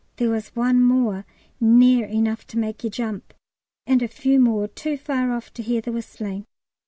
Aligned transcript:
There 0.15 0.31
was 0.31 0.47
one 0.55 0.81
more, 0.83 1.25
near 1.59 2.07
enough 2.07 2.47
to 2.47 2.57
make 2.57 2.83
you 2.83 2.89
jump, 2.89 3.35
and 3.85 4.01
a 4.01 4.07
few 4.07 4.39
more 4.39 4.67
too 4.67 4.97
far 4.97 5.31
off 5.31 5.53
to 5.53 5.61
hear 5.61 5.81
the 5.81 5.91
whistling. 5.91 6.47